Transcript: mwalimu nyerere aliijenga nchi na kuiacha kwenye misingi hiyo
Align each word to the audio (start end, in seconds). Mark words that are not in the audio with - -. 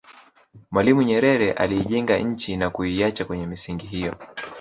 mwalimu 0.71 1.01
nyerere 1.03 1.51
aliijenga 1.51 2.17
nchi 2.17 2.57
na 2.57 2.69
kuiacha 2.69 3.25
kwenye 3.25 3.47
misingi 3.47 3.87
hiyo 3.87 4.15